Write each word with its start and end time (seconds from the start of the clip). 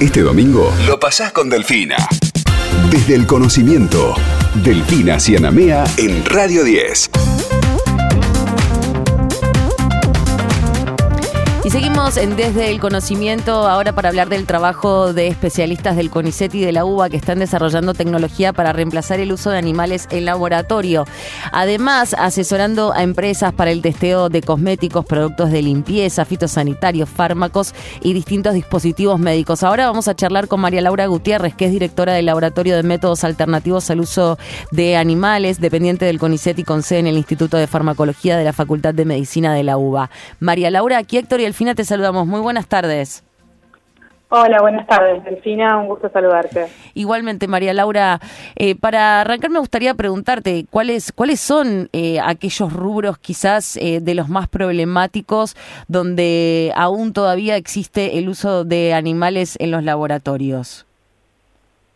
Este 0.00 0.20
domingo 0.20 0.70
lo 0.86 1.00
pasás 1.00 1.32
con 1.32 1.48
Delfina. 1.48 1.96
Desde 2.90 3.14
el 3.14 3.26
conocimiento, 3.26 4.14
Delfina 4.62 5.18
Cianamea 5.18 5.84
en 5.96 6.22
Radio 6.26 6.64
10. 6.64 7.10
Y 11.64 11.70
seguimos 11.70 11.95
Desde 11.96 12.70
el 12.70 12.78
Conocimiento 12.78 13.66
ahora 13.66 13.92
para 13.92 14.10
hablar 14.10 14.28
del 14.28 14.46
trabajo 14.46 15.12
de 15.12 15.26
especialistas 15.26 15.96
del 15.96 16.10
CONICET 16.10 16.54
y 16.54 16.60
de 16.60 16.70
la 16.70 16.84
UBA 16.84 17.08
que 17.08 17.16
están 17.16 17.38
desarrollando 17.40 17.94
tecnología 17.94 18.52
para 18.52 18.72
reemplazar 18.72 19.18
el 19.18 19.32
uso 19.32 19.50
de 19.50 19.58
animales 19.58 20.06
en 20.10 20.24
laboratorio. 20.24 21.04
Además, 21.52 22.14
asesorando 22.16 22.92
a 22.92 23.02
empresas 23.02 23.52
para 23.54 23.72
el 23.72 23.82
testeo 23.82 24.28
de 24.28 24.42
cosméticos, 24.42 25.04
productos 25.04 25.50
de 25.50 25.62
limpieza, 25.62 26.24
fitosanitarios, 26.24 27.08
fármacos 27.08 27.74
y 28.02 28.12
distintos 28.12 28.54
dispositivos 28.54 29.18
médicos. 29.18 29.62
Ahora 29.62 29.86
vamos 29.86 30.06
a 30.06 30.14
charlar 30.14 30.48
con 30.48 30.60
María 30.60 30.82
Laura 30.82 31.06
Gutiérrez, 31.06 31.54
que 31.54 31.64
es 31.64 31.72
directora 31.72 32.12
del 32.12 32.26
Laboratorio 32.26 32.76
de 32.76 32.82
Métodos 32.82 33.24
Alternativos 33.24 33.90
al 33.90 34.00
Uso 34.00 34.38
de 34.70 34.96
Animales, 34.96 35.60
dependiente 35.60 36.04
del 36.04 36.20
CONICET 36.20 36.58
y 36.58 36.64
con 36.64 36.82
sede 36.82 37.00
en 37.00 37.06
el 37.08 37.16
Instituto 37.16 37.56
de 37.56 37.66
Farmacología 37.66 38.36
de 38.36 38.44
la 38.44 38.52
Facultad 38.52 38.94
de 38.94 39.06
Medicina 39.06 39.54
de 39.54 39.64
la 39.64 39.76
UBA. 39.76 40.10
María 40.38 40.70
Laura, 40.70 40.98
aquí 40.98 41.16
Héctor 41.16 41.40
y 41.40 41.44
el 41.44 41.52
Delfina, 41.52 41.74
te 41.74 41.86
saludamos. 41.96 42.26
Muy 42.26 42.40
buenas 42.40 42.68
tardes. 42.68 43.24
Hola, 44.28 44.60
buenas 44.60 44.86
tardes, 44.86 45.24
Delfina, 45.24 45.78
un 45.78 45.86
gusto 45.86 46.10
saludarte. 46.10 46.66
Igualmente, 46.94 47.46
María 47.48 47.72
Laura, 47.72 48.18
eh, 48.56 48.74
para 48.74 49.20
arrancar 49.22 49.50
me 49.50 49.60
gustaría 49.60 49.94
preguntarte 49.94 50.66
cuáles 50.68 51.12
cuáles 51.12 51.40
son 51.40 51.88
eh, 51.92 52.18
aquellos 52.22 52.72
rubros 52.72 53.18
quizás 53.18 53.78
eh, 53.78 54.00
de 54.02 54.14
los 54.14 54.28
más 54.28 54.48
problemáticos 54.48 55.54
donde 55.88 56.72
aún 56.74 57.12
todavía 57.14 57.56
existe 57.56 58.18
el 58.18 58.28
uso 58.28 58.64
de 58.64 58.92
animales 58.92 59.56
en 59.60 59.70
los 59.70 59.84
laboratorios. 59.84 60.84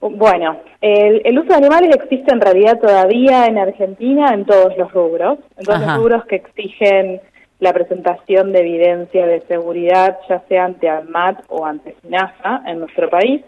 Bueno, 0.00 0.56
el, 0.80 1.20
el, 1.26 1.38
uso 1.38 1.48
de 1.48 1.56
animales 1.56 1.94
existe 1.94 2.32
en 2.32 2.40
realidad 2.40 2.78
todavía 2.78 3.44
en 3.46 3.58
Argentina 3.58 4.32
en 4.32 4.46
todos 4.46 4.74
los 4.78 4.90
rubros, 4.92 5.40
en 5.58 5.64
todos 5.66 5.80
los 5.80 5.96
rubros 5.96 6.24
que 6.24 6.36
exigen 6.36 7.20
la 7.60 7.72
presentación 7.74 8.52
de 8.52 8.60
evidencia 8.60 9.26
de 9.26 9.42
seguridad, 9.42 10.18
ya 10.28 10.42
sea 10.48 10.64
ante 10.64 10.88
ANMAT 10.88 11.44
o 11.48 11.64
ante 11.64 11.94
SINAFA 12.02 12.62
en 12.66 12.80
nuestro 12.80 13.08
país, 13.10 13.42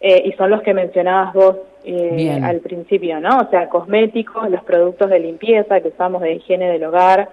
eh, 0.00 0.22
y 0.24 0.32
son 0.32 0.50
los 0.50 0.62
que 0.62 0.74
mencionabas 0.74 1.34
vos 1.34 1.56
eh, 1.84 2.40
al 2.42 2.60
principio, 2.60 3.20
¿no? 3.20 3.38
O 3.38 3.50
sea, 3.50 3.68
cosméticos, 3.68 4.50
los 4.50 4.64
productos 4.64 5.10
de 5.10 5.20
limpieza 5.20 5.80
que 5.80 5.88
usamos 5.88 6.22
de 6.22 6.34
higiene 6.34 6.70
del 6.72 6.84
hogar, 6.84 7.28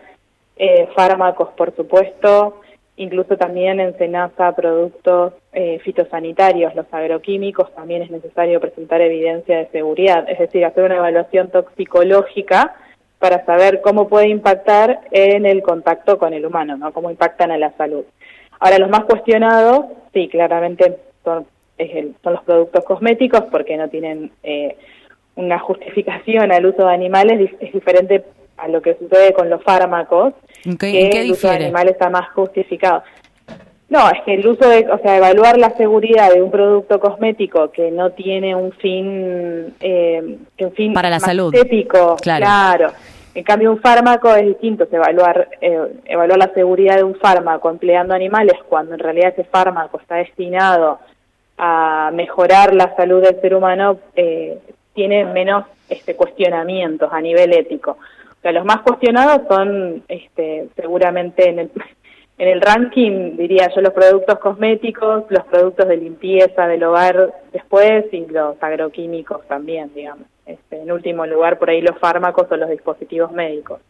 eh, 0.57 0.87
fármacos, 0.93 1.49
por 1.57 1.73
supuesto, 1.75 2.61
incluso 2.97 3.37
también 3.37 3.79
en 3.79 3.97
SENASA 3.97 4.53
productos 4.55 5.33
fitosanitarios, 5.83 6.75
los 6.75 6.85
agroquímicos, 6.91 7.73
también 7.73 8.01
es 8.01 8.11
necesario 8.11 8.59
presentar 8.59 9.01
evidencia 9.01 9.57
de 9.57 9.67
seguridad, 9.69 10.29
es 10.29 10.37
decir, 10.37 10.63
hacer 10.63 10.83
una 10.83 10.97
evaluación 10.97 11.49
toxicológica 11.49 12.75
para 13.19 13.45
saber 13.45 13.81
cómo 13.81 14.07
puede 14.07 14.29
impactar 14.29 15.01
en 15.11 15.45
el 15.45 15.61
contacto 15.61 16.17
con 16.17 16.33
el 16.33 16.45
humano, 16.45 16.77
¿no? 16.77 16.93
Cómo 16.93 17.11
impactan 17.11 17.51
a 17.51 17.57
la 17.57 17.71
salud. 17.77 18.05
Ahora, 18.59 18.79
los 18.79 18.89
más 18.89 19.03
cuestionados, 19.03 19.85
sí, 20.13 20.29
claramente 20.29 20.97
son, 21.23 21.45
son 22.23 22.33
los 22.33 22.43
productos 22.43 22.83
cosméticos 22.85 23.43
porque 23.51 23.77
no 23.77 23.89
tienen 23.89 24.31
eh, 24.43 24.77
una 25.35 25.59
justificación 25.59 26.51
al 26.51 26.65
uso 26.65 26.85
de 26.85 26.93
animales, 26.93 27.51
es 27.59 27.73
diferente 27.73 28.23
a 28.57 28.67
lo 28.67 28.81
que 28.81 28.95
sucede 28.95 29.33
con 29.33 29.49
los 29.49 29.63
fármacos, 29.63 30.33
que 30.79 31.21
el 31.21 31.31
uso 31.31 31.49
de 31.49 31.55
animales 31.55 31.93
está 31.93 32.09
más 32.09 32.29
justificado. 32.33 33.03
No, 33.89 34.07
es 34.09 34.21
que 34.23 34.35
el 34.35 34.45
uso 34.45 34.69
de, 34.69 34.87
o 34.91 34.99
sea, 34.99 35.17
evaluar 35.17 35.57
la 35.57 35.71
seguridad 35.71 36.31
de 36.31 36.43
un 36.43 36.51
producto 36.51 36.99
cosmético 36.99 37.71
que 37.71 37.89
no 37.89 38.11
tiene 38.11 38.55
un 38.55 38.71
fin, 38.73 39.73
eh, 39.79 40.37
un 40.59 40.71
fin 40.73 40.93
para 40.93 41.09
la 41.09 41.19
salud, 41.19 41.53
estético, 41.53 42.15
claro. 42.21 42.91
En 43.33 43.43
cambio, 43.43 43.71
un 43.71 43.79
fármaco 43.79 44.35
es 44.35 44.45
distinto, 44.45 44.83
es 44.83 44.93
evaluar, 44.93 45.49
eh, 45.61 46.01
evaluar 46.05 46.37
la 46.37 46.53
seguridad 46.53 46.97
de 46.97 47.03
un 47.03 47.15
fármaco 47.15 47.69
empleando 47.69 48.13
animales 48.13 48.57
cuando 48.67 48.93
en 48.93 48.99
realidad 48.99 49.33
ese 49.33 49.43
fármaco 49.43 49.99
está 49.99 50.15
destinado 50.15 50.99
a 51.57 52.11
mejorar 52.13 52.73
la 52.73 52.95
salud 52.95 53.21
del 53.21 53.39
ser 53.41 53.55
humano, 53.55 53.99
eh, 54.15 54.59
tiene 54.93 55.25
menos 55.25 55.65
este, 55.89 56.15
cuestionamientos 56.15 57.11
a 57.11 57.21
nivel 57.21 57.53
ético. 57.53 57.91
O 57.91 58.41
sea, 58.41 58.51
los 58.51 58.65
más 58.65 58.81
cuestionados 58.81 59.41
son 59.47 60.03
este, 60.07 60.69
seguramente 60.75 61.49
en 61.49 61.59
el 61.59 61.69
en 62.39 62.47
el 62.47 62.61
ranking 62.61 63.35
diría 63.35 63.69
yo 63.75 63.81
los 63.81 63.91
productos 63.91 64.39
cosméticos, 64.39 65.25
los 65.29 65.43
productos 65.45 65.89
de 65.89 65.97
limpieza 65.97 66.67
del 66.67 66.83
hogar 66.85 67.33
después 67.51 68.05
y 68.13 68.25
los 68.27 68.55
agroquímicos 68.63 69.45
también, 69.47 69.91
digamos. 69.93 70.25
Este, 70.45 70.81
en 70.81 70.89
último 70.89 71.25
lugar, 71.25 71.59
por 71.59 71.69
ahí 71.69 71.81
los 71.81 71.99
fármacos 71.99 72.47
o 72.49 72.55
los 72.55 72.69
dispositivos 72.69 73.33
médicos. 73.33 73.81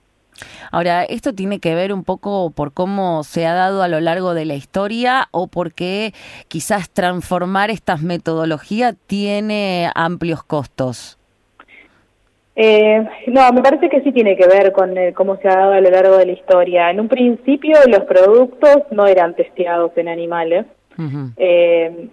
Ahora, 0.71 1.03
¿esto 1.03 1.33
tiene 1.33 1.59
que 1.59 1.75
ver 1.75 1.93
un 1.93 2.03
poco 2.03 2.49
por 2.49 2.73
cómo 2.73 3.23
se 3.23 3.45
ha 3.45 3.53
dado 3.53 3.83
a 3.83 3.87
lo 3.87 3.99
largo 3.99 4.33
de 4.33 4.45
la 4.45 4.55
historia 4.55 5.27
o 5.29 5.45
porque 5.47 6.13
quizás 6.47 6.89
transformar 6.89 7.69
estas 7.69 8.01
metodologías 8.01 8.95
tiene 9.05 9.91
amplios 9.93 10.43
costos? 10.43 11.18
Eh, 12.61 13.07
no, 13.27 13.53
me 13.53 13.61
parece 13.61 13.87
que 13.87 14.01
sí 14.01 14.11
tiene 14.11 14.35
que 14.35 14.45
ver 14.45 14.73
con 14.73 14.93
cómo 15.13 15.37
se 15.37 15.47
ha 15.47 15.55
dado 15.55 15.71
a 15.71 15.79
lo 15.79 15.89
largo 15.89 16.17
de 16.17 16.25
la 16.25 16.33
historia. 16.33 16.91
En 16.91 16.99
un 16.99 17.07
principio 17.07 17.77
los 17.87 18.01
productos 18.01 18.79
no 18.91 19.07
eran 19.07 19.33
testeados 19.33 19.93
en 19.95 20.09
animales. 20.09 20.65
eh, 21.37 22.09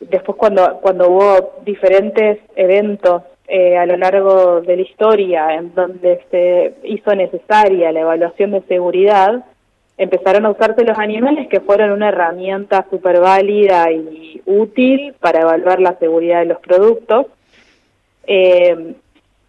después 0.00 0.36
cuando, 0.36 0.80
cuando 0.82 1.08
hubo 1.08 1.62
diferentes 1.64 2.40
eventos 2.56 3.22
eh, 3.46 3.76
a 3.76 3.86
lo 3.86 3.96
largo 3.96 4.62
de 4.62 4.74
la 4.74 4.82
historia 4.82 5.54
en 5.54 5.72
donde 5.76 6.24
se 6.28 6.74
hizo 6.82 7.14
necesaria 7.14 7.92
la 7.92 8.00
evaluación 8.00 8.50
de 8.50 8.62
seguridad, 8.62 9.44
empezaron 9.96 10.44
a 10.46 10.50
usarse 10.50 10.82
los 10.82 10.98
animales 10.98 11.46
que 11.46 11.60
fueron 11.60 11.92
una 11.92 12.08
herramienta 12.08 12.84
súper 12.90 13.20
válida 13.20 13.92
y 13.92 14.42
útil 14.44 15.14
para 15.20 15.42
evaluar 15.42 15.78
la 15.78 15.96
seguridad 16.00 16.40
de 16.40 16.46
los 16.46 16.58
productos. 16.58 17.26
Eh, 18.26 18.96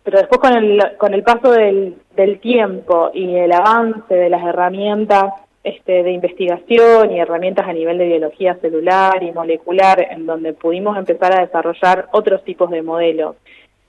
pero 0.05 0.19
después 0.19 0.39
con 0.39 0.55
el, 0.55 0.97
con 0.97 1.15
el 1.15 1.23
paso 1.23 1.51
del, 1.51 1.95
del 2.15 2.39
tiempo 2.39 3.09
y 3.11 3.35
el 3.35 3.51
avance 3.51 4.13
de 4.13 4.29
las 4.29 4.43
herramientas 4.45 5.33
este, 5.63 6.03
de 6.03 6.11
investigación 6.11 7.11
y 7.11 7.19
herramientas 7.19 7.67
a 7.67 7.73
nivel 7.73 7.97
de 7.97 8.05
biología 8.05 8.53
celular 8.61 9.23
y 9.23 9.31
molecular, 9.31 9.99
en 10.11 10.27
donde 10.27 10.53
pudimos 10.53 10.95
empezar 10.95 11.33
a 11.33 11.41
desarrollar 11.41 12.07
otros 12.11 12.43
tipos 12.43 12.69
de 12.69 12.83
modelos 12.83 13.35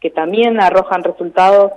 que 0.00 0.08
también 0.08 0.58
arrojan 0.58 1.04
resultados 1.04 1.72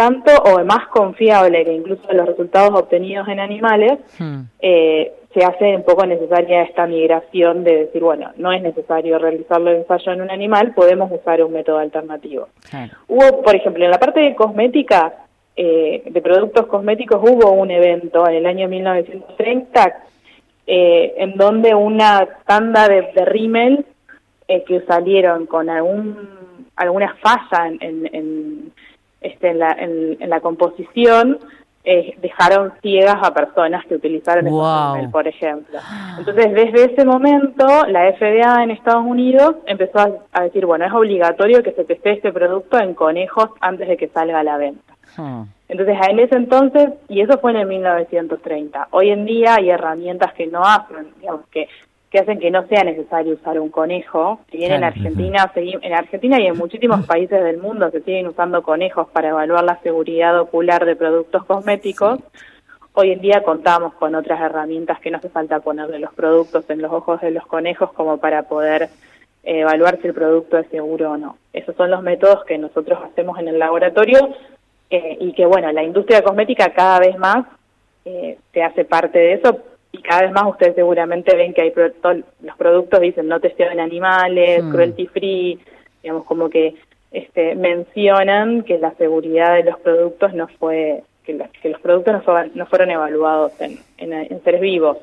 tanto 0.00 0.32
o 0.32 0.64
más 0.64 0.88
confiables 0.88 1.66
que 1.66 1.74
incluso 1.74 2.10
los 2.10 2.26
resultados 2.26 2.70
obtenidos 2.72 3.28
en 3.28 3.38
animales, 3.38 3.98
hmm. 4.18 4.40
eh, 4.60 5.12
se 5.34 5.44
hace 5.44 5.76
un 5.76 5.82
poco 5.84 6.06
necesaria 6.06 6.62
esta 6.62 6.86
migración 6.86 7.64
de 7.64 7.84
decir, 7.84 8.02
bueno, 8.02 8.30
no 8.38 8.50
es 8.50 8.62
necesario 8.62 9.18
realizarlo 9.18 9.70
el 9.70 9.76
ensayo 9.76 10.12
en 10.12 10.22
un 10.22 10.30
animal, 10.30 10.72
podemos 10.74 11.12
usar 11.12 11.44
un 11.44 11.52
método 11.52 11.78
alternativo. 11.78 12.48
Hubo, 13.08 13.42
por 13.42 13.54
ejemplo, 13.54 13.84
en 13.84 13.90
la 13.90 13.98
parte 13.98 14.20
de 14.20 14.34
cosmética, 14.34 15.12
eh, 15.54 16.02
de 16.06 16.22
productos 16.22 16.66
cosméticos, 16.66 17.20
hubo 17.22 17.50
un 17.50 17.70
evento 17.70 18.26
en 18.26 18.36
el 18.36 18.46
año 18.46 18.68
1930 18.68 19.96
eh, 20.66 21.12
en 21.18 21.36
donde 21.36 21.74
una 21.74 22.26
tanda 22.46 22.88
de, 22.88 23.12
de 23.14 23.24
rímel 23.26 23.84
eh, 24.48 24.64
que 24.66 24.80
salieron 24.80 25.44
con 25.44 25.68
algún, 25.68 26.16
alguna 26.76 27.14
falla 27.20 27.68
en, 27.68 28.08
en, 28.14 28.72
este, 29.20 29.50
en, 29.50 29.58
la, 29.58 29.72
en 29.78 30.30
la 30.30 30.40
composición, 30.40 31.38
eh, 31.82 32.14
dejaron 32.20 32.74
ciegas 32.82 33.16
a 33.22 33.32
personas 33.32 33.86
que 33.86 33.94
utilizaron 33.94 34.46
el 34.46 35.10
por 35.10 35.26
ejemplo. 35.26 35.78
Entonces, 36.18 36.52
desde 36.52 36.92
ese 36.92 37.06
momento, 37.06 37.64
la 37.86 38.12
FDA 38.12 38.62
en 38.62 38.70
Estados 38.70 39.06
Unidos 39.06 39.56
empezó 39.64 40.26
a, 40.30 40.42
decir, 40.42 40.66
bueno, 40.66 40.84
es 40.84 40.92
obligatorio 40.92 41.62
que 41.62 41.72
se 41.72 41.84
teste 41.84 42.12
este 42.12 42.32
producto 42.34 42.78
en 42.78 42.92
conejos 42.92 43.48
antes 43.60 43.88
de 43.88 43.96
que 43.96 44.08
salga 44.08 44.40
a 44.40 44.44
la 44.44 44.58
venta. 44.58 44.94
Hmm. 45.16 45.44
Entonces, 45.68 45.96
en 46.06 46.18
ese 46.18 46.36
entonces, 46.36 46.90
y 47.08 47.22
eso 47.22 47.38
fue 47.38 47.52
en 47.52 47.56
el 47.56 47.66
1930, 47.66 48.88
hoy 48.90 49.08
en 49.08 49.24
día 49.24 49.54
hay 49.54 49.70
herramientas 49.70 50.34
que 50.34 50.48
no 50.48 50.62
hacen, 50.62 51.14
digamos, 51.18 51.46
que 51.48 51.66
que 52.10 52.18
hacen 52.18 52.40
que 52.40 52.50
no 52.50 52.66
sea 52.66 52.82
necesario 52.82 53.34
usar 53.34 53.60
un 53.60 53.70
conejo. 53.70 54.40
Si 54.50 54.58
bien 54.58 54.72
en 54.72 54.84
Argentina, 54.84 55.52
en 55.54 55.94
Argentina 55.94 56.40
y 56.40 56.46
en 56.46 56.58
muchísimos 56.58 57.06
países 57.06 57.42
del 57.42 57.58
mundo 57.58 57.88
se 57.90 58.00
siguen 58.02 58.26
usando 58.26 58.62
conejos 58.62 59.08
para 59.10 59.28
evaluar 59.28 59.62
la 59.62 59.80
seguridad 59.80 60.38
ocular 60.40 60.84
de 60.84 60.96
productos 60.96 61.44
cosméticos, 61.44 62.18
hoy 62.94 63.12
en 63.12 63.20
día 63.20 63.44
contamos 63.44 63.94
con 63.94 64.16
otras 64.16 64.40
herramientas 64.40 64.98
que 64.98 65.12
no 65.12 65.18
hace 65.18 65.28
falta 65.28 65.60
ponerle 65.60 66.00
los 66.00 66.12
productos 66.12 66.68
en 66.68 66.82
los 66.82 66.92
ojos 66.92 67.20
de 67.20 67.30
los 67.30 67.46
conejos 67.46 67.92
como 67.92 68.18
para 68.18 68.42
poder 68.42 68.88
eh, 69.44 69.60
evaluar 69.60 70.00
si 70.00 70.08
el 70.08 70.14
producto 70.14 70.58
es 70.58 70.66
seguro 70.68 71.12
o 71.12 71.16
no. 71.16 71.38
Esos 71.52 71.76
son 71.76 71.92
los 71.92 72.02
métodos 72.02 72.44
que 72.44 72.58
nosotros 72.58 72.98
hacemos 73.04 73.38
en 73.38 73.46
el 73.46 73.58
laboratorio 73.60 74.34
eh, 74.90 75.16
y 75.20 75.32
que, 75.32 75.46
bueno, 75.46 75.70
la 75.70 75.84
industria 75.84 76.22
cosmética 76.22 76.72
cada 76.72 76.98
vez 76.98 77.16
más 77.16 77.46
eh, 78.04 78.36
se 78.52 78.62
hace 78.64 78.84
parte 78.84 79.20
de 79.20 79.34
eso 79.34 79.69
y 79.92 80.02
cada 80.02 80.22
vez 80.22 80.32
más 80.32 80.44
ustedes 80.46 80.74
seguramente 80.74 81.36
ven 81.36 81.52
que 81.52 81.62
hay 81.62 81.72
los 82.42 82.56
productos 82.56 83.00
dicen 83.00 83.28
no 83.28 83.40
testeado 83.40 83.72
en 83.72 83.80
animales, 83.80 84.62
mm. 84.62 84.70
cruelty 84.70 85.06
free, 85.08 85.58
digamos 86.02 86.24
como 86.24 86.48
que 86.48 86.74
este, 87.10 87.56
mencionan 87.56 88.62
que 88.62 88.78
la 88.78 88.94
seguridad 88.94 89.54
de 89.54 89.64
los 89.64 89.80
productos 89.80 90.32
no 90.32 90.46
fue 90.58 91.02
que, 91.24 91.34
los 91.34 91.80
productos 91.80 92.22
no, 92.54 92.66
fueron 92.66 92.90
evaluados 92.90 93.52
en, 93.60 93.78
en 93.98 94.42
seres 94.42 94.60
vivos. 94.60 94.98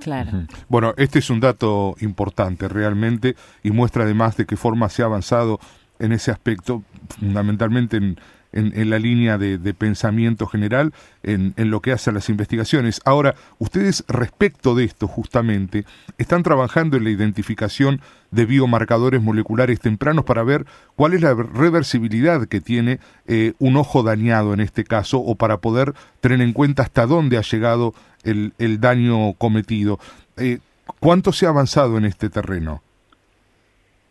Claro. 0.00 0.30
Bueno, 0.68 0.94
este 0.96 1.18
es 1.18 1.30
un 1.30 1.40
dato 1.40 1.94
importante 2.00 2.68
realmente 2.68 3.34
y 3.62 3.70
muestra 3.70 4.04
además 4.04 4.36
de 4.36 4.46
qué 4.46 4.56
forma 4.56 4.88
se 4.88 5.02
ha 5.02 5.06
avanzado 5.06 5.58
en 5.98 6.12
ese 6.12 6.30
aspecto, 6.30 6.82
fundamentalmente 7.18 7.98
en, 7.98 8.16
en, 8.52 8.90
la 8.90 8.98
línea 8.98 9.38
de, 9.38 9.58
pensamiento 9.74 10.46
general 10.46 10.92
en, 11.22 11.54
en, 11.56 11.70
lo 11.70 11.80
que 11.80 11.92
hace 11.92 12.10
a 12.10 12.12
las 12.12 12.28
investigaciones. 12.28 13.00
Ahora, 13.04 13.34
ustedes 13.58 14.04
respecto 14.08 14.74
de 14.74 14.84
esto 14.84 15.06
justamente 15.06 15.84
están 16.18 16.42
trabajando 16.42 16.96
en 16.96 17.04
la 17.04 17.10
identificación 17.10 18.00
de 18.30 18.46
biomarcadores 18.46 19.20
moleculares 19.22 19.80
tempranos 19.80 20.24
para 20.24 20.42
ver 20.42 20.66
cuál 20.96 21.14
es 21.14 21.20
la 21.20 21.34
reversibilidad 21.34 22.46
que 22.46 22.60
tiene 22.60 23.00
eh, 23.26 23.54
un 23.58 23.76
ojo 23.76 24.02
dañado 24.02 24.54
en 24.54 24.60
este 24.60 24.84
caso 24.84 25.18
o 25.18 25.34
para 25.34 25.58
poder 25.58 25.94
tener 26.20 26.40
en 26.40 26.52
cuenta 26.52 26.82
hasta 26.82 27.06
dónde 27.06 27.38
ha 27.38 27.42
llegado 27.42 27.94
el, 28.22 28.52
el 28.58 28.80
daño 28.80 29.34
cometido. 29.34 29.98
Eh, 30.36 30.58
¿Cuánto 30.98 31.32
se 31.32 31.46
ha 31.46 31.50
avanzado 31.50 31.98
en 31.98 32.04
este 32.04 32.28
terreno? 32.30 32.82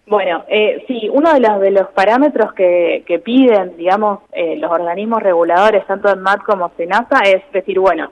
Bueno, 0.09 0.43
eh, 0.47 0.83
sí, 0.87 1.07
uno 1.13 1.31
de 1.31 1.39
los, 1.39 1.61
de 1.61 1.69
los 1.69 1.87
parámetros 1.89 2.51
que, 2.53 3.03
que 3.05 3.19
piden, 3.19 3.77
digamos, 3.77 4.21
eh, 4.31 4.57
los 4.57 4.71
organismos 4.71 5.21
reguladores, 5.21 5.85
tanto 5.85 6.09
en 6.09 6.21
MAT 6.21 6.41
como 6.41 6.71
SENASA, 6.75 7.19
es 7.25 7.43
decir, 7.53 7.79
bueno, 7.79 8.11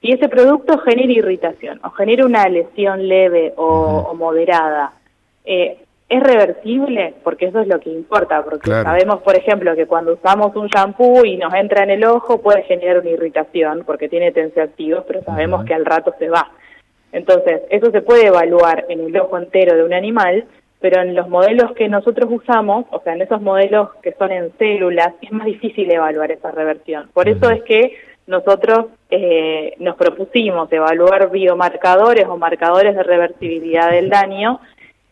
si 0.00 0.12
ese 0.12 0.28
producto 0.28 0.78
genera 0.78 1.12
irritación 1.12 1.80
o 1.82 1.90
genera 1.90 2.26
una 2.26 2.48
lesión 2.48 3.08
leve 3.08 3.54
o, 3.56 4.14
moderada, 4.14 4.92
eh, 5.44 5.78
¿es 6.08 6.22
reversible? 6.22 7.14
Porque 7.24 7.46
eso 7.46 7.58
es 7.58 7.66
lo 7.66 7.80
que 7.80 7.90
importa, 7.90 8.44
porque 8.44 8.70
sabemos, 8.70 9.20
por 9.22 9.36
ejemplo, 9.36 9.74
que 9.74 9.86
cuando 9.86 10.12
usamos 10.14 10.54
un 10.54 10.68
shampoo 10.68 11.24
y 11.24 11.38
nos 11.38 11.52
entra 11.54 11.82
en 11.82 11.90
el 11.90 12.04
ojo 12.04 12.40
puede 12.40 12.62
generar 12.62 13.00
una 13.00 13.10
irritación 13.10 13.82
porque 13.84 14.08
tiene 14.08 14.30
tensioactivos, 14.30 15.02
pero 15.08 15.24
sabemos 15.24 15.64
que 15.64 15.74
al 15.74 15.84
rato 15.84 16.14
se 16.20 16.28
va. 16.28 16.52
Entonces, 17.10 17.62
eso 17.68 17.90
se 17.90 18.00
puede 18.00 18.26
evaluar 18.26 18.86
en 18.88 19.00
el 19.00 19.16
ojo 19.18 19.38
entero 19.38 19.76
de 19.76 19.82
un 19.82 19.92
animal, 19.92 20.46
pero 20.82 21.00
en 21.00 21.14
los 21.14 21.28
modelos 21.28 21.72
que 21.72 21.88
nosotros 21.88 22.28
usamos, 22.30 22.84
o 22.90 23.00
sea, 23.00 23.14
en 23.14 23.22
esos 23.22 23.40
modelos 23.40 23.90
que 24.02 24.12
son 24.12 24.32
en 24.32 24.52
células, 24.58 25.14
es 25.22 25.30
más 25.30 25.46
difícil 25.46 25.90
evaluar 25.90 26.32
esa 26.32 26.50
reversión. 26.50 27.08
Por 27.14 27.28
eso 27.28 27.48
es 27.50 27.62
que 27.62 27.96
nosotros 28.26 28.86
eh, 29.08 29.74
nos 29.78 29.96
propusimos 29.96 30.70
evaluar 30.72 31.30
biomarcadores 31.30 32.26
o 32.26 32.36
marcadores 32.36 32.96
de 32.96 33.02
reversibilidad 33.04 33.92
del 33.92 34.10
daño 34.10 34.60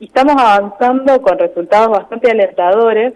y 0.01 0.07
estamos 0.07 0.35
avanzando 0.39 1.23
con 1.23 1.39
resultados 1.39 1.91
bastante 1.91 2.31
alentadores. 2.31 3.15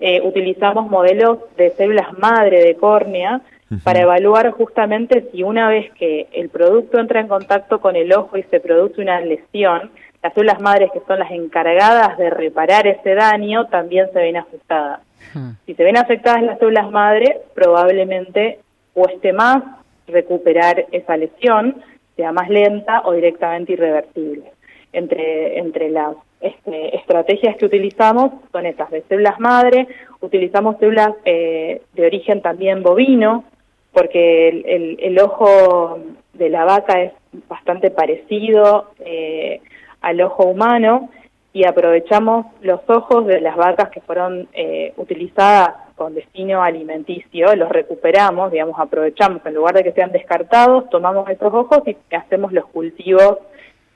Eh, 0.00 0.20
utilizamos 0.22 0.90
modelos 0.90 1.38
de 1.56 1.70
células 1.70 2.18
madre 2.18 2.64
de 2.64 2.74
córnea 2.74 3.40
para 3.82 4.02
evaluar 4.02 4.50
justamente 4.52 5.28
si 5.32 5.42
una 5.42 5.68
vez 5.68 5.90
que 5.94 6.28
el 6.32 6.48
producto 6.48 6.98
entra 6.98 7.20
en 7.20 7.28
contacto 7.28 7.80
con 7.80 7.96
el 7.96 8.12
ojo 8.12 8.36
y 8.36 8.42
se 8.44 8.60
produce 8.60 9.00
una 9.00 9.20
lesión, 9.20 9.90
las 10.22 10.32
células 10.34 10.60
madres 10.60 10.90
que 10.92 11.00
son 11.06 11.18
las 11.18 11.30
encargadas 11.30 12.16
de 12.18 12.30
reparar 12.30 12.86
ese 12.86 13.14
daño 13.14 13.66
también 13.66 14.06
se 14.12 14.18
ven 14.18 14.36
afectadas. 14.36 15.00
Hmm. 15.32 15.50
Si 15.66 15.74
se 15.74 15.84
ven 15.84 15.96
afectadas 15.96 16.42
las 16.42 16.58
células 16.58 16.90
madre, 16.90 17.40
probablemente 17.54 18.60
cueste 18.92 19.32
más 19.32 19.62
recuperar 20.06 20.86
esa 20.92 21.16
lesión, 21.16 21.82
sea 22.16 22.32
más 22.32 22.48
lenta 22.48 23.02
o 23.04 23.12
directamente 23.12 23.72
irreversible. 23.72 24.52
Entre, 24.92 25.58
entre 25.58 25.90
las 25.90 26.14
este, 26.44 26.96
estrategias 26.96 27.56
que 27.56 27.64
utilizamos 27.64 28.32
son 28.52 28.66
estas 28.66 28.90
de 28.90 29.02
células 29.08 29.40
madre, 29.40 29.88
utilizamos 30.20 30.76
células 30.78 31.14
eh, 31.24 31.80
de 31.94 32.06
origen 32.06 32.42
también 32.42 32.82
bovino, 32.82 33.44
porque 33.92 34.48
el, 34.48 34.98
el, 35.00 35.18
ojo 35.20 35.98
de 36.34 36.50
la 36.50 36.64
vaca 36.64 37.00
es 37.00 37.12
bastante 37.48 37.90
parecido 37.90 38.90
eh, 38.98 39.60
al 40.02 40.20
ojo 40.20 40.44
humano 40.44 41.08
y 41.54 41.64
aprovechamos 41.64 42.46
los 42.60 42.80
ojos 42.88 43.26
de 43.26 43.40
las 43.40 43.56
vacas 43.56 43.88
que 43.90 44.00
fueron 44.00 44.48
eh, 44.52 44.92
utilizadas 44.96 45.76
con 45.94 46.14
destino 46.14 46.62
alimenticio, 46.62 47.54
los 47.56 47.70
recuperamos, 47.70 48.52
digamos, 48.52 48.78
aprovechamos, 48.78 49.40
en 49.46 49.54
lugar 49.54 49.76
de 49.76 49.84
que 49.84 49.92
sean 49.92 50.12
descartados, 50.12 50.90
tomamos 50.90 51.30
esos 51.30 51.54
ojos 51.54 51.82
y 51.86 51.96
hacemos 52.14 52.52
los 52.52 52.66
cultivos 52.66 53.38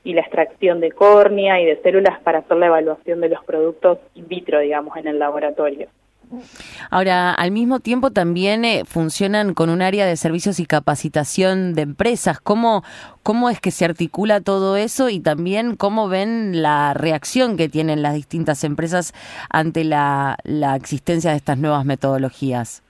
y 0.08 0.14
la 0.14 0.22
extracción 0.22 0.80
de 0.80 0.90
córnea 0.90 1.60
y 1.60 1.66
de 1.66 1.82
células 1.82 2.18
para 2.20 2.38
hacer 2.38 2.56
la 2.56 2.66
evaluación 2.66 3.20
de 3.20 3.28
los 3.28 3.44
productos 3.44 3.98
in 4.14 4.26
vitro, 4.26 4.58
digamos, 4.58 4.96
en 4.96 5.06
el 5.06 5.18
laboratorio. 5.18 5.88
Ahora, 6.90 7.32
al 7.32 7.50
mismo 7.50 7.80
tiempo 7.80 8.10
también 8.10 8.64
eh, 8.64 8.84
funcionan 8.86 9.52
con 9.52 9.68
un 9.68 9.82
área 9.82 10.06
de 10.06 10.16
servicios 10.16 10.60
y 10.60 10.66
capacitación 10.66 11.74
de 11.74 11.82
empresas. 11.82 12.40
¿Cómo, 12.40 12.84
¿Cómo 13.22 13.50
es 13.50 13.60
que 13.60 13.70
se 13.70 13.84
articula 13.84 14.40
todo 14.40 14.76
eso 14.76 15.10
y 15.10 15.20
también 15.20 15.76
cómo 15.76 16.08
ven 16.08 16.62
la 16.62 16.94
reacción 16.94 17.58
que 17.58 17.68
tienen 17.68 18.00
las 18.00 18.14
distintas 18.14 18.64
empresas 18.64 19.12
ante 19.50 19.84
la, 19.84 20.38
existencia 20.74 21.30
de 21.32 21.36
estas 21.36 21.58
nuevas 21.58 21.84
metodologías? 21.84 22.82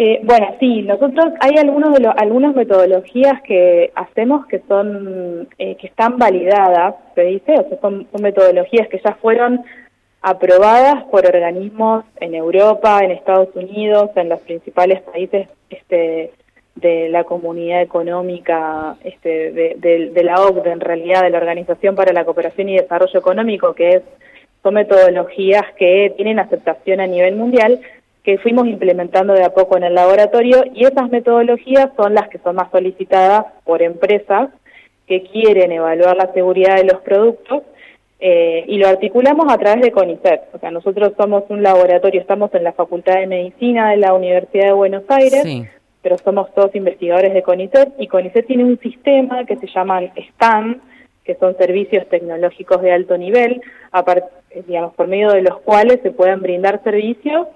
Eh, 0.00 0.20
bueno, 0.22 0.54
sí, 0.60 0.82
nosotros 0.82 1.32
hay 1.40 1.56
algunos 1.58 1.92
de 1.92 1.98
los, 1.98 2.14
algunas 2.16 2.54
metodologías 2.54 3.42
que 3.42 3.90
hacemos 3.96 4.46
que 4.46 4.60
son 4.68 5.48
eh, 5.58 5.74
que 5.74 5.88
están 5.88 6.18
validadas, 6.18 6.94
se 7.16 7.22
dice, 7.22 7.58
o 7.58 7.68
sea, 7.68 7.80
son 7.80 8.06
metodologías 8.20 8.86
que 8.86 9.00
ya 9.04 9.14
fueron 9.14 9.64
aprobadas 10.22 11.02
por 11.10 11.26
organismos 11.26 12.04
en 12.20 12.36
Europa, 12.36 13.00
en 13.02 13.10
Estados 13.10 13.48
Unidos, 13.56 14.10
en 14.14 14.28
los 14.28 14.38
principales 14.42 15.02
países 15.02 15.48
este, 15.68 16.30
de 16.76 17.08
la 17.08 17.24
comunidad 17.24 17.82
económica, 17.82 18.94
este, 19.02 19.50
de, 19.50 20.22
la 20.22 20.40
OCDE, 20.42 20.70
en 20.70 20.80
realidad, 20.80 21.22
de 21.22 21.30
la 21.30 21.38
Organización 21.38 21.96
para 21.96 22.12
la 22.12 22.24
Cooperación 22.24 22.68
y 22.68 22.76
Desarrollo 22.76 23.18
Económico, 23.18 23.74
que 23.74 23.88
es, 23.96 24.02
son 24.62 24.74
metodologías 24.74 25.64
que 25.76 26.12
tienen 26.16 26.38
aceptación 26.38 27.00
a 27.00 27.06
nivel 27.08 27.34
mundial, 27.34 27.80
que 28.22 28.38
fuimos 28.38 28.66
implementando 28.66 29.32
de 29.34 29.44
a 29.44 29.54
poco 29.54 29.76
en 29.76 29.84
el 29.84 29.94
laboratorio, 29.94 30.64
y 30.74 30.84
esas 30.84 31.10
metodologías 31.10 31.90
son 31.96 32.14
las 32.14 32.28
que 32.28 32.38
son 32.38 32.56
más 32.56 32.70
solicitadas 32.70 33.46
por 33.64 33.82
empresas 33.82 34.50
que 35.06 35.22
quieren 35.22 35.72
evaluar 35.72 36.16
la 36.16 36.32
seguridad 36.32 36.76
de 36.76 36.84
los 36.84 37.00
productos 37.00 37.62
eh, 38.20 38.64
y 38.66 38.78
lo 38.78 38.88
articulamos 38.88 39.46
a 39.48 39.58
través 39.58 39.80
de 39.80 39.92
CONICET. 39.92 40.42
O 40.52 40.58
sea, 40.58 40.70
nosotros 40.70 41.12
somos 41.16 41.44
un 41.48 41.62
laboratorio, 41.62 42.20
estamos 42.20 42.52
en 42.54 42.64
la 42.64 42.72
Facultad 42.72 43.14
de 43.14 43.26
Medicina 43.26 43.90
de 43.90 43.96
la 43.96 44.12
Universidad 44.12 44.66
de 44.66 44.72
Buenos 44.72 45.04
Aires, 45.08 45.44
pero 46.02 46.18
somos 46.18 46.52
todos 46.54 46.74
investigadores 46.74 47.32
de 47.32 47.42
CONICET 47.42 47.94
y 47.98 48.08
CONICET 48.08 48.46
tiene 48.46 48.64
un 48.64 48.78
sistema 48.80 49.44
que 49.44 49.56
se 49.56 49.68
llama 49.68 50.00
STAN, 50.16 50.82
que 51.24 51.36
son 51.36 51.56
servicios 51.56 52.08
tecnológicos 52.08 52.82
de 52.82 52.92
alto 52.92 53.16
nivel, 53.16 53.60
digamos, 54.66 54.94
por 54.94 55.08
medio 55.08 55.30
de 55.30 55.42
los 55.42 55.60
cuales 55.60 56.00
se 56.02 56.10
pueden 56.10 56.40
brindar 56.40 56.82
servicios 56.82 57.46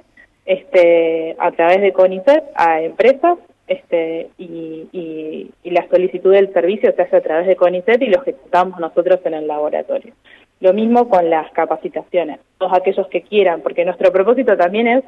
este, 0.44 1.36
a 1.38 1.50
través 1.52 1.80
de 1.80 1.92
CONICET 1.92 2.44
a 2.54 2.80
empresas 2.80 3.38
este, 3.66 4.28
y, 4.38 4.88
y, 4.92 5.50
y, 5.62 5.70
la 5.70 5.88
solicitud 5.88 6.32
del 6.32 6.52
servicio 6.52 6.92
se 6.94 7.02
hace 7.02 7.16
a 7.16 7.22
través 7.22 7.46
de 7.46 7.56
CONICET 7.56 8.02
y 8.02 8.06
lo 8.06 8.20
ejecutamos 8.20 8.78
nosotros 8.80 9.20
en 9.24 9.34
el 9.34 9.46
laboratorio. 9.46 10.12
Lo 10.60 10.72
mismo 10.72 11.08
con 11.08 11.30
las 11.30 11.50
capacitaciones, 11.52 12.40
todos 12.58 12.72
aquellos 12.74 13.06
que 13.08 13.22
quieran, 13.22 13.62
porque 13.62 13.84
nuestro 13.84 14.12
propósito 14.12 14.56
también 14.56 14.88
es 14.88 15.04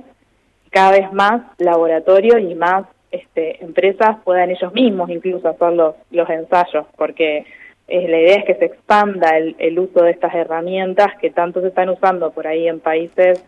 cada 0.71 0.93
vez 0.93 1.12
más 1.12 1.43
laboratorio 1.59 2.38
y 2.38 2.55
más 2.55 2.87
este, 3.11 3.62
empresas 3.62 4.17
puedan 4.25 4.50
ellos 4.50 4.73
mismos 4.73 5.11
incluso 5.11 5.49
hacer 5.49 5.73
los, 5.73 5.95
los 6.11 6.29
ensayos, 6.29 6.87
porque 6.97 7.45
eh, 7.87 8.09
la 8.09 8.19
idea 8.19 8.37
es 8.38 8.45
que 8.45 8.55
se 8.55 8.64
expanda 8.64 9.37
el, 9.37 9.55
el 9.59 9.79
uso 9.79 10.03
de 10.03 10.11
estas 10.11 10.35
herramientas 10.35 11.09
que 11.21 11.31
tanto 11.31 11.61
se 11.61 11.69
están 11.69 11.91
usando 11.91 12.33
por 12.33 12.47
ahí 12.47 12.67
en 12.67 12.81
países 12.81 13.45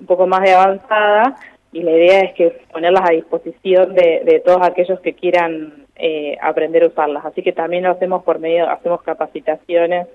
un 0.00 0.06
poco 0.06 0.26
más 0.26 0.42
de 0.42 0.52
avanzada 0.52 1.36
y 1.72 1.82
la 1.82 1.90
idea 1.90 2.20
es 2.20 2.34
que 2.34 2.50
ponerlas 2.72 3.08
a 3.08 3.12
disposición 3.12 3.94
de, 3.94 4.22
de 4.24 4.42
todos 4.44 4.62
aquellos 4.62 5.00
que 5.00 5.14
quieran 5.14 5.84
eh, 5.96 6.36
aprender 6.42 6.82
a 6.84 6.88
usarlas. 6.88 7.24
Así 7.24 7.42
que 7.42 7.52
también 7.52 7.84
lo 7.84 7.90
hacemos 7.90 8.24
por 8.24 8.38
medio, 8.38 8.68
hacemos 8.68 9.02
capacitaciones 9.02 10.08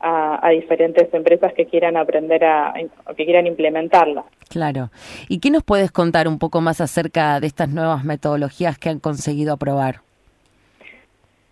a, 0.00 0.48
diferentes 0.50 1.12
empresas 1.12 1.52
que 1.52 1.66
quieran 1.66 1.96
aprender 1.96 2.44
a, 2.44 2.72
que 3.16 3.24
quieran 3.24 3.46
implementarla. 3.46 4.24
Claro. 4.48 4.90
¿Y 5.28 5.40
qué 5.40 5.50
nos 5.50 5.62
puedes 5.62 5.92
contar 5.92 6.26
un 6.26 6.38
poco 6.38 6.60
más 6.60 6.80
acerca 6.80 7.38
de 7.38 7.46
estas 7.46 7.68
nuevas 7.68 8.04
metodologías 8.04 8.78
que 8.78 8.88
han 8.88 8.98
conseguido 8.98 9.52
aprobar? 9.52 9.96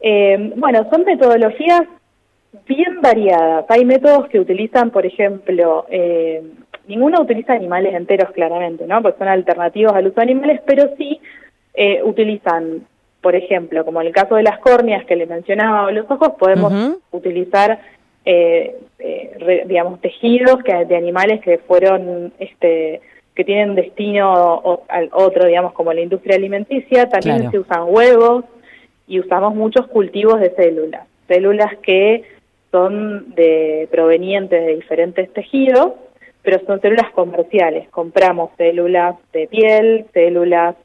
Eh, 0.00 0.54
bueno, 0.56 0.88
son 0.90 1.04
metodologías 1.04 1.82
bien 2.66 3.00
variadas. 3.02 3.66
Hay 3.68 3.84
métodos 3.84 4.28
que 4.28 4.40
utilizan, 4.40 4.90
por 4.90 5.04
ejemplo, 5.04 5.86
eh, 5.90 6.42
ninguno 6.88 7.20
utiliza 7.20 7.52
animales 7.52 7.94
enteros 7.94 8.30
claramente, 8.32 8.86
¿no? 8.86 9.02
Porque 9.02 9.18
son 9.18 9.28
alternativos 9.28 9.92
al 9.94 10.06
uso 10.06 10.16
de 10.16 10.22
animales, 10.22 10.60
pero 10.66 10.94
sí 10.96 11.20
eh, 11.74 12.02
utilizan 12.02 12.82
por 13.20 13.34
ejemplo, 13.34 13.84
como 13.84 14.00
en 14.00 14.06
el 14.06 14.12
caso 14.12 14.36
de 14.36 14.42
las 14.42 14.58
córneas 14.60 15.04
que 15.04 15.16
le 15.16 15.26
mencionaba 15.26 15.86
o 15.86 15.90
los 15.90 16.08
ojos, 16.10 16.32
podemos 16.38 16.98
utilizar 17.10 17.80
eh, 18.24 18.76
eh, 18.98 19.64
digamos 19.66 20.00
tejidos 20.00 20.62
que 20.62 20.84
de 20.84 20.96
animales 20.96 21.40
que 21.40 21.58
fueron 21.58 22.32
este 22.38 23.00
que 23.34 23.44
tienen 23.44 23.76
destino 23.76 24.82
al 24.88 25.10
otro, 25.12 25.46
digamos, 25.46 25.72
como 25.72 25.92
la 25.92 26.00
industria 26.00 26.34
alimenticia, 26.34 27.08
también 27.08 27.50
se 27.52 27.60
usan 27.60 27.84
huevos 27.86 28.44
y 29.06 29.20
usamos 29.20 29.54
muchos 29.54 29.86
cultivos 29.86 30.40
de 30.40 30.50
células, 30.56 31.06
células 31.28 31.76
que 31.78 32.24
son 32.72 33.32
de 33.36 33.88
provenientes 33.92 34.66
de 34.66 34.74
diferentes 34.74 35.32
tejidos, 35.32 35.92
pero 36.42 36.64
son 36.66 36.80
células 36.80 37.10
comerciales. 37.12 37.88
Compramos 37.90 38.50
células 38.56 39.16
de 39.32 39.46
piel, 39.48 40.06
células 40.12 40.76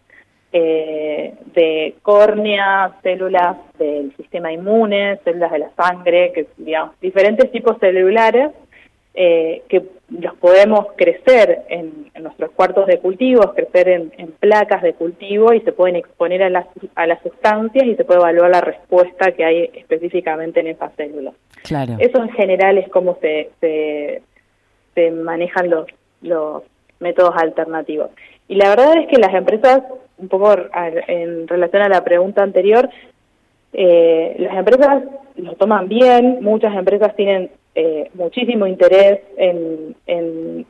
eh, 0.52 1.34
de 1.56 1.96
córnea, 2.02 2.98
células 3.02 3.58
del 3.80 4.16
sistema 4.18 4.52
inmune, 4.52 5.20
células 5.24 5.52
de 5.52 5.60
la 5.60 5.70
sangre, 5.76 6.32
que 6.34 6.48
digamos, 6.58 7.00
diferentes 7.00 7.52
tipos 7.52 7.78
celulares 7.80 8.52
eh, 9.16 9.62
que 9.70 9.84
los 10.10 10.36
podemos 10.38 10.88
crecer 10.96 11.64
en, 11.70 12.12
nuestros 12.20 12.52
cuartos 12.52 12.88
de 12.88 13.00
cultivo, 13.00 13.54
crecer 13.54 13.90
en, 13.90 14.32
placas 14.40 14.82
de 14.82 14.94
cultivo 14.94 15.54
y 15.54 15.62
se 15.62 15.72
pueden 15.72 15.98
exponer 15.98 16.42
a 16.42 16.50
las, 16.50 16.66
a 16.96 17.06
las 17.06 17.22
sustancias 17.22 17.86
y 17.86 17.96
se 17.96 18.06
puede 18.06 18.20
evaluar 18.20 18.50
la 18.50 18.62
respuesta 18.62 19.32
que 19.32 19.44
hay 19.44 19.70
específicamente 19.74 20.62
en 20.62 20.68
esas 20.68 20.94
células. 20.96 21.36
Claro. 21.64 21.96
Eso 22.00 22.24
en 22.24 22.30
general 22.30 22.78
es 22.78 22.90
cómo 22.90 23.18
se, 23.22 23.52
se, 23.60 24.24
manejan 25.12 25.70
los, 25.70 25.88
los 26.22 26.64
métodos 27.00 27.36
alternativos. 27.36 28.10
Y 28.48 28.56
la 28.56 28.70
verdad 28.70 28.98
es 28.98 29.08
que 29.08 29.20
las 29.20 29.34
empresas, 29.34 29.84
un 30.18 30.28
poco 30.28 30.56
en 31.08 31.48
relación 31.48 31.82
a 31.82 31.90
la 31.90 32.04
pregunta 32.04 32.44
anterior, 32.44 32.90
eh, 33.74 34.36
las 34.40 34.56
empresas 34.56 35.04
lo 35.36 35.54
toman 35.56 35.88
bien, 35.88 36.40
muchas 36.42 36.76
empresas 36.76 37.16
tienen 37.16 37.50
eh, 37.76 38.10
muchísimo 38.14 38.68
interés 38.68 39.22
en, 39.38 39.96
en, 40.06 40.66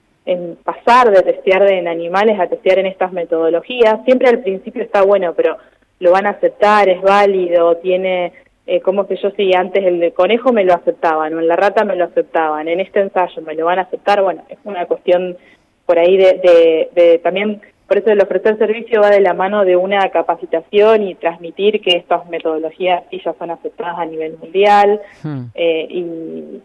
pasar 0.63 1.11
de 1.11 1.21
testear 1.21 1.69
en 1.69 1.89
animales 1.89 2.39
a 2.39 2.47
testear 2.47 2.79
en 2.79 2.85
estas 2.85 3.11
metodologías. 3.11 4.03
Siempre 4.05 4.29
al 4.29 4.39
principio 4.39 4.81
está 4.81 5.01
bueno, 5.01 5.33
pero 5.33 5.57
lo 5.99 6.11
van 6.11 6.25
a 6.25 6.31
aceptar, 6.31 6.87
es 6.87 7.01
válido, 7.01 7.75
tiene, 7.77 8.31
eh, 8.65 8.81
como 8.81 9.07
que 9.07 9.17
yo 9.17 9.31
si 9.31 9.53
antes 9.53 9.83
el 9.83 9.99
de 9.99 10.13
conejo 10.13 10.53
me 10.53 10.63
lo 10.63 10.73
aceptaban, 10.73 11.33
o 11.33 11.39
en 11.39 11.47
la 11.47 11.55
rata 11.55 11.83
me 11.83 11.95
lo 11.95 12.05
aceptaban, 12.05 12.67
en 12.67 12.79
este 12.79 13.01
ensayo 13.01 13.41
me 13.41 13.55
lo 13.55 13.65
van 13.65 13.79
a 13.79 13.83
aceptar, 13.83 14.21
bueno, 14.21 14.43
es 14.49 14.57
una 14.63 14.85
cuestión 14.85 15.37
por 15.85 15.99
ahí 15.99 16.15
de, 16.15 16.89
de 16.95 17.19
también 17.21 17.61
por 17.87 17.97
eso 17.97 18.09
el 18.09 18.21
ofrecer 18.21 18.57
servicio 18.57 19.01
va 19.01 19.09
de 19.09 19.19
la 19.19 19.33
mano 19.33 19.65
de 19.65 19.75
una 19.75 20.09
capacitación 20.09 21.03
y 21.03 21.15
transmitir 21.15 21.81
que 21.81 21.97
estas 21.97 22.27
metodologías 22.27 23.03
sí 23.11 23.21
ya 23.23 23.33
son 23.37 23.51
aceptadas 23.51 23.99
a 23.99 24.05
nivel 24.05 24.37
mundial 24.37 25.01
hmm. 25.21 25.43
eh, 25.53 25.87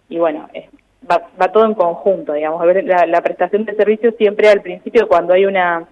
y, 0.08 0.16
bueno, 0.16 0.48
va, 1.10 1.52
todo 1.52 1.66
en 1.66 1.74
conjunto, 1.74 2.32
digamos. 2.32 2.64
La, 2.84 3.04
la 3.06 3.20
prestación 3.20 3.64
de 3.64 3.74
servicios 3.74 4.14
siempre 4.16 4.48
al 4.48 4.62
principio 4.62 5.08
cuando 5.08 5.34
hay 5.34 5.44
una 5.44 5.86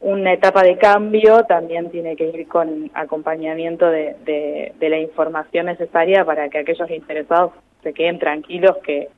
una 0.00 0.32
etapa 0.32 0.62
de 0.62 0.76
cambio 0.76 1.44
también 1.44 1.90
tiene 1.90 2.16
que 2.16 2.28
ir 2.28 2.46
con 2.48 2.90
acompañamiento 2.94 3.88
de, 3.88 4.72
de 4.78 4.88
la 4.88 4.98
información 4.98 5.66
necesaria 5.66 6.24
para 6.24 6.48
que 6.48 6.58
aquellos 6.58 6.90
interesados 6.90 7.52
se 7.82 7.92
queden 7.92 8.18
tranquilos 8.18 8.76
que 8.84 9.08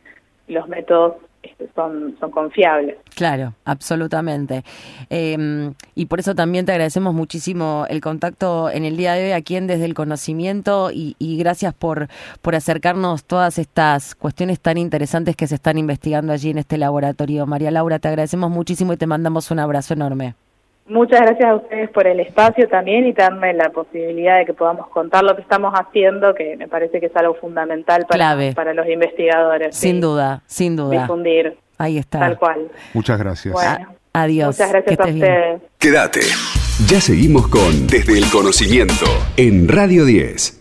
los 0.47 0.69
métodos 0.69 1.17
este, 1.43 1.69
son, 1.75 2.17
son 2.19 2.31
confiables. 2.31 2.97
Claro, 3.15 3.55
absolutamente. 3.65 4.65
Em, 5.09 5.75
y 5.95 6.07
por 6.07 6.21
eso 6.21 6.35
también 6.35 6.67
te 6.67 6.73
agradecemos 6.73 7.15
muchísimo 7.15 7.87
el 7.89 8.01
contacto 8.01 8.71
en 8.71 8.85
el 8.85 8.97
día 8.97 9.13
de 9.13 9.27
hoy 9.27 9.33
aquí 9.33 9.57
en 9.57 9.67
Desde 9.67 9.85
el 9.85 9.95
Conocimiento 9.95 10.91
y, 10.93 11.15
gracias 11.39 11.75
por, 11.75 12.09
por 12.43 12.55
acercarnos 12.55 13.25
todas 13.25 13.59
estas 13.59 14.15
cuestiones 14.15 14.61
tan 14.61 14.79
interesantes 14.79 15.37
que 15.37 15.47
se 15.47 15.55
están 15.55 15.79
investigando 15.79 16.33
allí 16.33 16.51
en 16.51 16.59
este 16.59 16.77
laboratorio. 16.77 17.47
María 17.47 17.71
Laura, 17.71 17.99
te 17.99 18.09
agradecemos 18.09 18.51
muchísimo 18.51 18.93
y 18.93 18.97
te 18.97 19.07
mandamos 19.07 19.51
un 19.51 19.61
abrazo 19.61 19.95
enorme. 19.95 20.35
Muchas 20.89 21.21
gracias 21.21 21.51
a 21.51 21.55
ustedes 21.57 21.91
por 21.91 22.07
el 22.07 22.21
espacio 22.21 22.67
también 22.69 23.07
y 23.07 23.13
darme 23.13 23.53
la 23.53 23.71
posibilidad 23.71 24.39
de 24.39 24.47
que 24.47 24.55
podamos 24.55 24.89
contar 24.89 25.23
lo 25.23 25.37
que 25.37 25.43
estamos 25.43 25.75
haciendo, 25.75 26.35
que 26.35 26.57
me 26.57 26.67
parece 26.67 26.99
que 26.99 27.07
es 27.07 27.17
algo 27.17 27.35
fundamental 27.35 28.07
para, 28.09 28.37
para 28.55 28.73
los 28.73 28.89
investigadores. 28.89 29.77
Sin 29.77 30.01
duda, 30.01 30.43
sin 30.47 30.77
duda. 30.77 31.03
Difundir. 31.03 31.59
Ahí 31.77 31.99
está. 31.99 32.21
Tal 32.21 32.39
cual. 32.39 32.69
Muchas 32.95 33.19
gracias. 33.19 33.55
adiós. 34.13 34.59
Muchas 34.59 34.73
gracias 34.73 35.01
a 35.01 35.05
ustedes. 35.05 35.63
Quédate. 35.79 36.21
Ya 36.87 37.01
seguimos 37.01 37.49
con 37.49 37.87
Desde 37.87 38.19
el 38.19 38.31
Conocimiento 38.31 39.07
en 39.37 39.69
Radio 39.69 40.05
10. 40.05 40.55